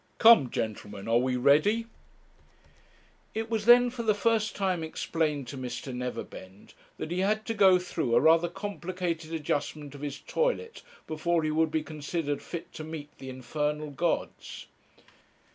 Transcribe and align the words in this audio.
Come, 0.17 0.49
gentlemen, 0.49 1.07
are 1.07 1.19
we 1.19 1.35
ready?' 1.35 1.85
It 3.35 3.51
was 3.51 3.65
then 3.65 3.91
for 3.91 4.01
the 4.01 4.15
first 4.15 4.55
time 4.55 4.83
explained 4.83 5.47
to 5.49 5.59
Mr. 5.59 5.93
Neverbend 5.93 6.73
that 6.97 7.11
he 7.11 7.19
had 7.19 7.45
to 7.45 7.53
go 7.53 7.77
through 7.77 8.15
a 8.15 8.19
rather 8.19 8.49
complicated 8.49 9.31
adjustment 9.31 9.93
of 9.93 10.01
his 10.01 10.17
toilet 10.17 10.81
before 11.05 11.43
he 11.43 11.51
would 11.51 11.69
be 11.69 11.83
considered 11.83 12.41
fit 12.41 12.73
to 12.73 12.83
meet 12.83 13.15
the 13.19 13.29
infernal 13.29 13.91
gods. 13.91 14.65